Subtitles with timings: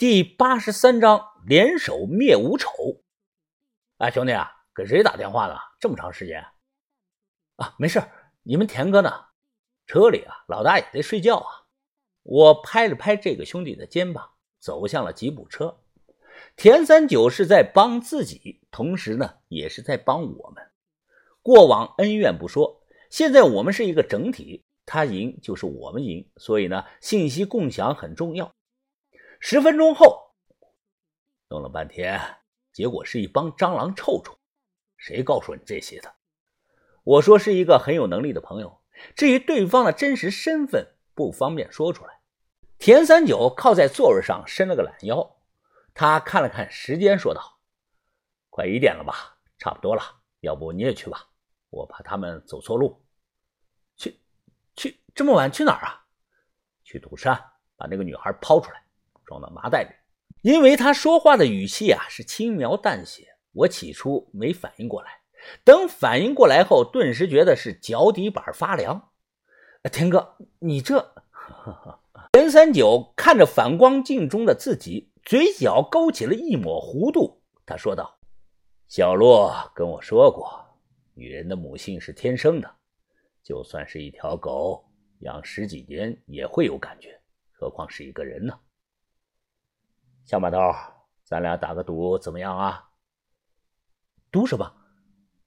[0.00, 2.70] 第八十三章联手灭吴丑。
[3.98, 5.54] 哎，兄弟啊，给谁打电话呢？
[5.78, 6.42] 这么长时间？
[7.56, 8.02] 啊，没事，
[8.42, 9.12] 你们田哥呢？
[9.86, 11.66] 车里啊，老大也在睡觉啊。
[12.22, 15.76] 我拍了拍这个兄弟的肩膀，走向了吉普车。
[16.56, 20.64] 田三九是在帮自己，同时呢，也是在帮我们。
[21.42, 28.50] 过往恩怨不说，现在我们是一个整体，他赢就是我们赢，所以呢，信息共享很重要。
[29.42, 30.34] 十分钟后，
[31.48, 32.20] 弄了半天，
[32.72, 34.38] 结果是一帮蟑螂臭虫。
[34.98, 36.14] 谁告诉你这些的？
[37.04, 38.82] 我说是一个很有能力的朋友。
[39.16, 42.20] 至于对方的真实身份，不方便说出来。
[42.78, 45.38] 田三九靠在座位上，伸了个懒腰。
[45.94, 47.60] 他看了看时间，说道
[48.50, 50.02] ：“快一点了吧，差不多了。
[50.40, 51.26] 要不你也去吧，
[51.70, 53.02] 我怕他们走错路。
[53.96, 54.20] 去，
[54.76, 56.04] 去，这么晚去哪儿啊？
[56.84, 57.42] 去土山，
[57.76, 58.84] 把那个女孩抛出来。”
[59.30, 59.90] 装到麻袋里，
[60.42, 65.20] 因为他说话的语气啊是轻描淡写，我起初没反应过来，
[65.64, 69.12] 等反应过来后，顿时觉得是脚底板发凉。
[69.92, 71.14] 田哥，你这……
[72.32, 77.40] 田三九看着反光镜中的自己，嘴角勾起了一抹弧度。
[77.64, 78.18] 他说道
[78.88, 80.60] ：“小洛跟我说过，
[81.14, 82.68] 女人的母性是天生的，
[83.44, 84.84] 就算是一条狗，
[85.20, 87.16] 养十几年也会有感觉，
[87.52, 88.58] 何况是一个人呢？”
[90.24, 90.58] 小马头，
[91.24, 92.90] 咱俩打个赌怎么样啊？
[94.30, 94.72] 赌什么？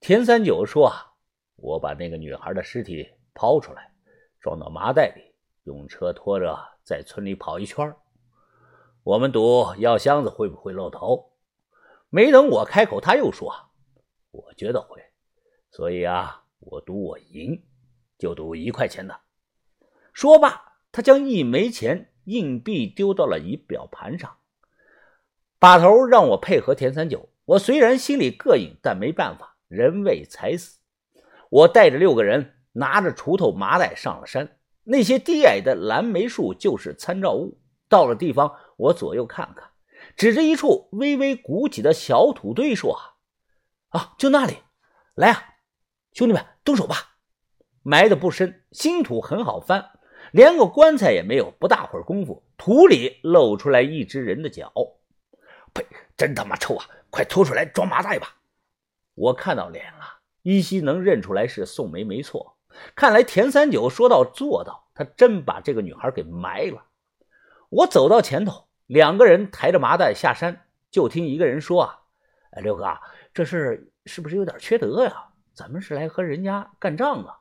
[0.00, 0.92] 田三九说：“，
[1.54, 3.92] 我把那个女孩的尸体抛出来，
[4.40, 7.94] 装到麻袋里，用车拖着在村里跑一圈。
[9.04, 11.32] 我们赌药箱子会不会露头。”
[12.10, 13.54] 没等我开口，他又说
[14.32, 15.00] ：“我觉得会，
[15.70, 17.64] 所以啊，我赌我赢，
[18.18, 19.20] 就赌一块钱的。”
[20.12, 24.36] 说罢，他将一枚钱硬币丢到了仪表盘上。
[25.62, 30.80] 把头让我配合田三九，我虽然心里膈应，但没办法，人为财死。
[31.50, 34.56] 我带着六个人，拿着锄头、麻袋上了山。
[34.82, 37.60] 那些低矮的蓝莓树就是参照物。
[37.88, 39.70] 到了地方，我左右看看，
[40.16, 42.98] 指着一处微微鼓起的小土堆说
[43.90, 44.56] ：“啊，就那里，
[45.14, 45.44] 来啊，
[46.12, 47.18] 兄弟们，动手吧！
[47.84, 49.90] 埋的不深，新土很好翻，
[50.32, 51.52] 连个棺材也没有。
[51.60, 54.72] 不大会儿功夫，土里露出来一只人的脚。”
[56.16, 56.86] 真他妈臭啊！
[57.10, 58.36] 快拖出来装麻袋吧！
[59.14, 60.00] 我看到脸了，
[60.42, 62.56] 依稀能认出来是宋梅，没错。
[62.94, 66.86] 看来田三九说到做到，他真把这个女孩给埋了。
[67.68, 72.00] 我走到前头，两个人抬着麻袋下山，就听一个人说：“啊，
[72.52, 72.98] 哎，六哥，
[73.34, 75.28] 这事是不是有点缺德呀？
[75.52, 77.34] 咱们是来和人家干仗的，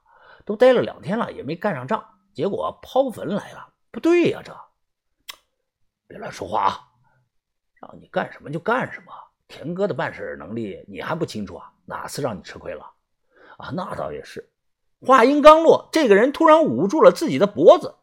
[0.43, 2.03] 都待了两天了，也没干上仗，
[2.33, 4.41] 结果抛坟来了，不对呀！
[4.43, 4.53] 这，
[6.07, 6.87] 别乱说话啊！”
[7.81, 9.11] 让你干什么就干什么，
[9.47, 11.71] 田哥的办事能力你还不清楚啊？
[11.85, 12.85] 哪次让你吃亏了？
[13.57, 14.47] 啊，那倒也是。
[15.01, 17.95] 话音刚落，这个人突然捂住了自己的脖子，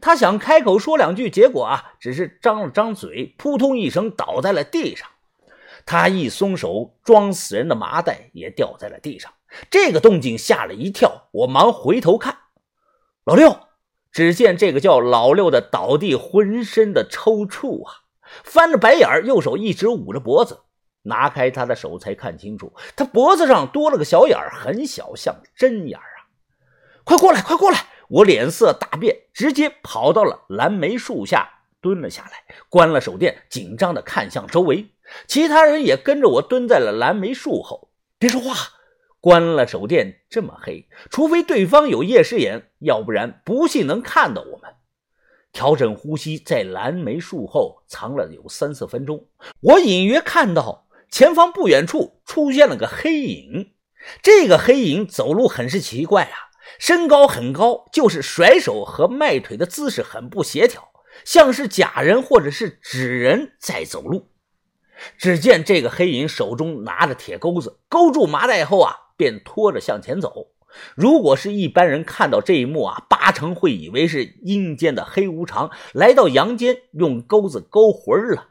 [0.00, 5.08] 他想开口说两句，结果啊，只是张了张嘴，扑通一声倒在了地上。
[5.86, 9.32] 他一松手，装死人的麻袋也掉在了地上。
[9.70, 12.36] 这个动静吓了一跳，我忙回头看，
[13.24, 13.58] 老六，
[14.12, 18.01] 只见这个叫老六的倒地，浑身的抽搐啊。
[18.44, 20.60] 翻着白眼儿右手一直捂着脖子，
[21.02, 26.26] 拿开他的手才看清楚，他脖子上多了个小眼儿，很小，像针眼儿啊！
[27.04, 27.86] 快过来，快过来！
[28.08, 31.48] 我脸色大变，直接跑到了蓝莓树下，
[31.80, 34.90] 蹲了下来，关了手电，紧张的看向周围。
[35.26, 38.54] 其他人也跟着我蹲在了蓝莓树后，别说话，
[39.20, 44.74] 关了手电，这么黑，除非对方有夜视眼，要不然不信能看到我们。
[45.52, 49.26] 调整呼吸，在蓝莓树后藏了有三四分钟。
[49.60, 53.74] 我隐约看到前方不远处出现了个黑影。
[54.22, 60.90] 这个黑影走路很是奇怪啊，身高很高，就是甩手和迈腿的姿势很不协调，
[61.24, 64.30] 像是假人或者是纸人在走路。
[65.18, 70.51] 只见这个黑影手中拿着铁钩子，勾住麻袋后啊，便拖着向前走。
[70.94, 78.48] 如果是一般人看到这一幕啊，八成会以为是阴间的黑无常来到阳间用钩子勾魂了。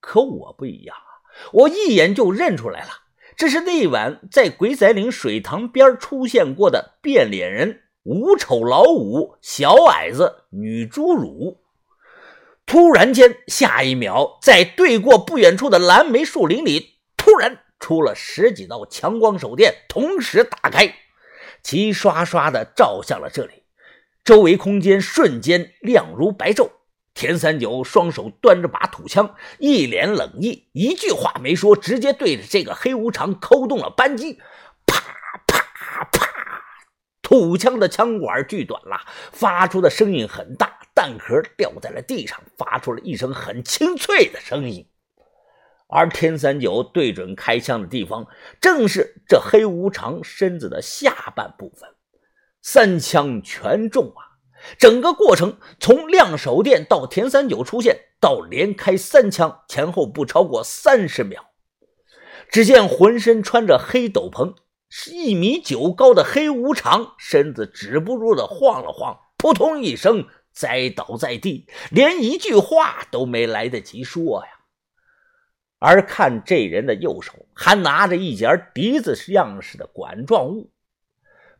[0.00, 1.10] 可我不一样啊，
[1.52, 2.90] 我一眼就认出来了，
[3.36, 11.58] 这是那晚在鬼仔岭水塘边出现过的变脸人五丑老五小矮子女侏儒。
[12.64, 20.92] 突然间，下一秒，在对过不远处的蓝莓树林里，突然出了十几道强光手电，同时打开。
[21.62, 23.64] 齐刷刷的照向了这里，
[24.24, 26.70] 周围空间瞬间亮如白昼。
[27.14, 34.34] 田三九双手端着把土枪，一脸冷意，一句话没说，直接对着这个黑无常扣动了扳机，
[34.84, 35.00] 啪
[35.46, 36.28] 啪啪，
[37.22, 39.00] 土枪的枪管锯短了，
[39.32, 44.86] 发出的声音很大，弹壳掉在了地上，发出了一声很清脆的声音。
[45.88, 48.26] 而田三九对准开枪的地方，
[48.60, 51.88] 正是这黑无常身子的下半部分，
[52.60, 54.34] 三枪全中啊！
[54.78, 61.50] 整个过程从亮手电到田三九出现，到连开三枪，前后不超过三十秒。
[62.50, 64.54] 只见浑身穿着黑斗篷、
[64.88, 74.55] 是一米九高的黑无常，身子止不住的晃了晃，扑通一声栽倒在地，连一句话都没来得及说呀。
[75.78, 80.70] 而看这人的右手还拿着一截笛子样式的管状物，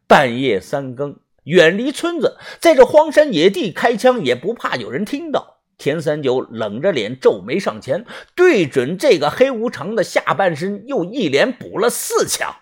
[0.06, 1.20] 半夜三更。
[1.44, 5.60] 远离村子，在这荒山野地开枪也不怕有人听到。
[5.78, 8.04] 田三九冷着脸，皱眉上前，
[8.34, 12.52] 对准这个黑无常的下半身，又一连补了四枪。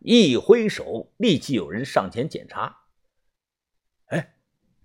[0.00, 2.78] 一挥手，立即有人上前检查。
[4.06, 4.34] 哎，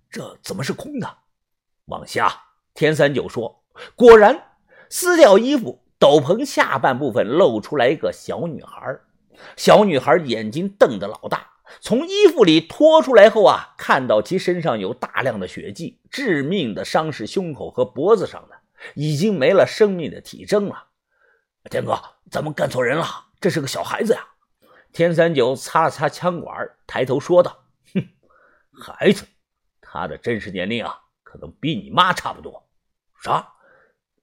[0.08, 1.18] 这怎么是空的？
[1.86, 2.40] 往下，
[2.74, 3.64] 田三九说
[3.96, 4.49] ：“果然，
[4.90, 8.98] 撕掉衣服，斗篷下半部分露出来一个小女孩。
[9.56, 11.46] 小女孩眼睛瞪得老大。”
[11.80, 18.56] 从衣服里拖出来后啊，看到其身上有大量的血迹，致命的伤是胸口和脖子上的，
[18.96, 20.86] 已经没了生命的体征了。
[21.70, 21.96] 天哥，
[22.28, 23.06] 咱们干错人了，
[23.40, 24.26] 这是个小孩子呀！
[24.92, 27.56] 天三九擦了擦枪管，抬头说道
[27.94, 28.02] ：“哼，
[28.72, 29.24] 孩子，
[29.80, 32.68] 他的真实年龄啊，可能比你妈差不多。
[33.22, 33.46] 啥？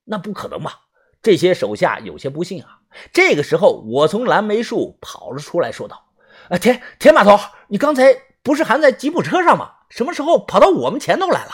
[0.07, 0.81] 那不可能吧？”
[1.21, 2.79] 这些手下有些不信啊。
[3.13, 6.05] 这个时候，我从蓝莓树跑了出来，说道。
[6.49, 7.37] 啊，田田把头，
[7.67, 9.73] 你刚才不是还在吉普车上吗？
[9.89, 11.51] 什么时候跑到我们前头来了？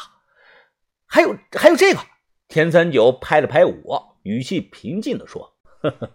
[1.06, 2.00] 还有还有这个，
[2.48, 6.12] 田三九拍了拍我，语气平静地说：“呵呵，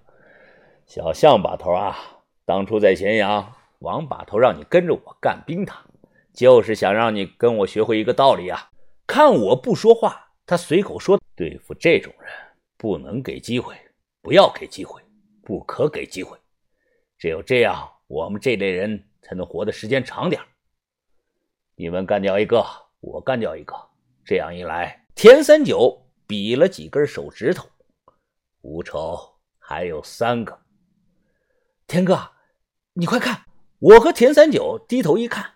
[0.86, 1.96] 小象把头啊，
[2.44, 5.84] 当初在咸阳，王把头让你跟着我干冰塔，
[6.32, 8.70] 就是想让你跟我学会一个道理啊。
[9.06, 12.28] 看我不说话，他随口说：对付这种人，
[12.76, 13.76] 不能给机会，
[14.20, 15.00] 不要给机会，
[15.40, 16.36] 不可给机会，
[17.16, 20.40] 只有这样。”我们这类人才能活的时间长点
[21.76, 22.64] 你们干掉一个，
[23.00, 23.74] 我干掉一个，
[24.24, 27.68] 这样一来，田三九比了几根手指头，
[28.62, 29.20] 无仇
[29.58, 30.58] 还有三个。
[31.86, 32.32] 田哥，
[32.94, 33.44] 你快看！
[33.78, 35.52] 我和田三九低头一看，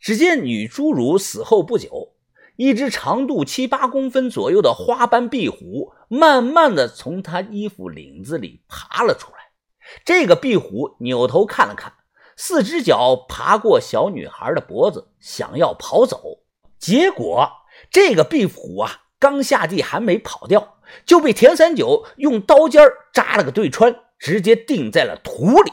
[0.00, 2.15] 只见女侏儒死后不久，
[2.56, 9.36] 一只长度七八公分左右的花斑壁虎，慢慢的从他衣服领子里爬了出来。
[10.04, 11.92] 这个壁虎扭头看了看，
[12.36, 16.20] 四只脚爬过小女孩的脖子，想要跑走。
[16.78, 17.48] 结果
[17.90, 22.82] 这个壁虎啊，刚下地还没跑掉，就被田三九用刀尖
[23.12, 25.70] 扎了个对穿，直接钉在了土里。